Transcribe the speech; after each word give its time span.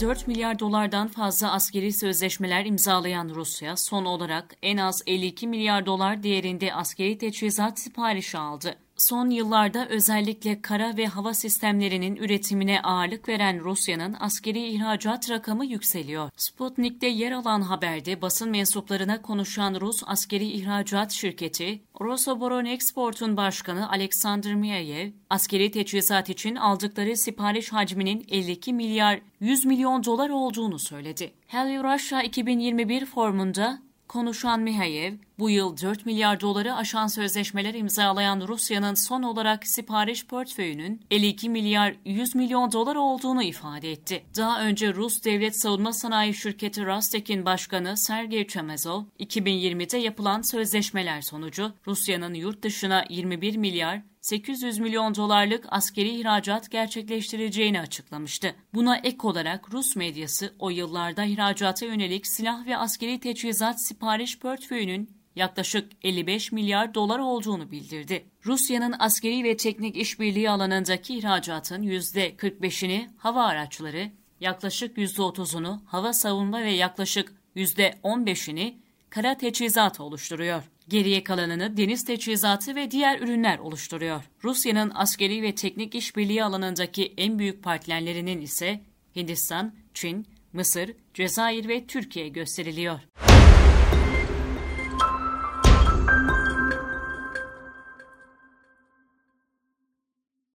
Bu 0.00 0.04
yıl 0.04 0.10
4 0.10 0.28
milyar 0.28 0.58
dolardan 0.58 1.08
fazla 1.08 1.52
askeri 1.52 1.92
sözleşmeler 1.92 2.64
imzalayan 2.64 3.28
Rusya 3.28 3.76
son 3.76 4.04
olarak 4.04 4.56
en 4.62 4.76
az 4.76 5.02
52 5.06 5.46
milyar 5.46 5.86
dolar 5.86 6.22
değerinde 6.22 6.74
askeri 6.74 7.18
teçhizat 7.18 7.78
siparişi 7.78 8.38
aldı. 8.38 8.76
Son 9.00 9.30
yıllarda 9.30 9.88
özellikle 9.88 10.62
kara 10.62 10.96
ve 10.96 11.06
hava 11.06 11.34
sistemlerinin 11.34 12.16
üretimine 12.16 12.80
ağırlık 12.82 13.28
veren 13.28 13.60
Rusya'nın 13.60 14.16
askeri 14.20 14.66
ihracat 14.66 15.30
rakamı 15.30 15.66
yükseliyor. 15.66 16.30
Sputnik'te 16.36 17.06
yer 17.06 17.32
alan 17.32 17.60
haberde 17.60 18.22
basın 18.22 18.50
mensuplarına 18.50 19.22
konuşan 19.22 19.80
Rus 19.80 20.02
askeri 20.06 20.46
ihracat 20.46 21.12
şirketi, 21.12 21.80
Rosoboronexport'un 22.00 23.36
başkanı 23.36 23.90
Alexander 23.90 24.54
Miayev, 24.54 25.10
askeri 25.30 25.70
teçhizat 25.70 26.28
için 26.28 26.56
aldıkları 26.56 27.16
sipariş 27.16 27.72
hacminin 27.72 28.26
52 28.28 28.72
milyar 28.72 29.20
100 29.40 29.64
milyon 29.64 30.04
dolar 30.04 30.30
olduğunu 30.30 30.78
söyledi. 30.78 31.32
Hello 31.46 31.94
Russia 31.94 32.22
2021 32.22 33.06
formunda 33.06 33.78
Konuşan 34.10 34.60
Mihayev, 34.60 35.14
bu 35.38 35.50
yıl 35.50 35.76
4 35.76 36.06
milyar 36.06 36.40
doları 36.40 36.74
aşan 36.74 37.06
sözleşmeler 37.06 37.74
imzalayan 37.74 38.48
Rusya'nın 38.48 38.94
son 38.94 39.22
olarak 39.22 39.66
sipariş 39.66 40.26
portföyünün 40.26 41.00
52 41.10 41.48
milyar 41.48 41.94
100 42.04 42.34
milyon 42.34 42.72
dolar 42.72 42.96
olduğunu 42.96 43.42
ifade 43.42 43.92
etti. 43.92 44.22
Daha 44.36 44.62
önce 44.62 44.94
Rus 44.94 45.24
Devlet 45.24 45.60
Savunma 45.60 45.92
Sanayi 45.92 46.34
Şirketi 46.34 46.86
Rostek'in 46.86 47.44
başkanı 47.44 47.96
Sergey 47.96 48.46
Chemezov, 48.46 49.02
2020'de 49.20 49.98
yapılan 49.98 50.42
sözleşmeler 50.42 51.20
sonucu 51.20 51.72
Rusya'nın 51.86 52.34
yurt 52.34 52.62
dışına 52.62 53.04
21 53.08 53.56
milyar 53.56 54.02
800 54.20 54.78
milyon 54.78 55.14
dolarlık 55.14 55.64
askeri 55.68 56.08
ihracat 56.08 56.70
gerçekleştireceğini 56.70 57.80
açıklamıştı. 57.80 58.54
Buna 58.74 58.96
ek 58.96 59.16
olarak 59.22 59.72
Rus 59.72 59.96
medyası 59.96 60.54
o 60.58 60.70
yıllarda 60.70 61.24
ihracata 61.24 61.86
yönelik 61.86 62.26
silah 62.26 62.66
ve 62.66 62.76
askeri 62.76 63.20
teçhizat 63.20 63.86
sipariş 63.86 64.38
portföyünün 64.38 65.10
yaklaşık 65.36 65.92
55 66.02 66.52
milyar 66.52 66.94
dolar 66.94 67.18
olduğunu 67.18 67.70
bildirdi. 67.70 68.24
Rusya'nın 68.46 68.94
askeri 68.98 69.44
ve 69.44 69.56
teknik 69.56 69.96
işbirliği 69.96 70.50
alanındaki 70.50 71.18
ihracatın 71.18 71.82
%45'ini 71.82 73.08
hava 73.16 73.44
araçları, 73.44 74.10
yaklaşık 74.40 74.96
%30'unu 74.98 75.78
hava 75.86 76.12
savunma 76.12 76.62
ve 76.62 76.70
yaklaşık 76.70 77.32
%15'ini 77.56 78.74
kara 79.10 79.36
teçhizat 79.36 80.00
oluşturuyor. 80.00 80.62
Geriye 80.90 81.24
kalanını 81.24 81.76
deniz 81.76 82.04
teçhizatı 82.04 82.74
ve 82.74 82.90
diğer 82.90 83.20
ürünler 83.20 83.58
oluşturuyor. 83.58 84.22
Rusya'nın 84.44 84.92
askeri 84.94 85.42
ve 85.42 85.54
teknik 85.54 85.94
işbirliği 85.94 86.44
alanındaki 86.44 87.14
en 87.16 87.38
büyük 87.38 87.62
partnerlerinin 87.62 88.40
ise 88.40 88.80
Hindistan, 89.16 89.74
Çin, 89.94 90.26
Mısır, 90.52 90.92
Cezayir 91.14 91.68
ve 91.68 91.86
Türkiye 91.86 92.28
gösteriliyor. 92.28 93.00